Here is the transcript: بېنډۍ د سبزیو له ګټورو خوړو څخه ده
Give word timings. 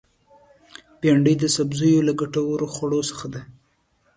بېنډۍ 0.99 1.35
د 1.39 1.45
سبزیو 1.55 2.05
له 2.07 2.13
ګټورو 2.19 2.65
خوړو 2.73 2.99
څخه 3.09 3.27
ده 3.33 3.41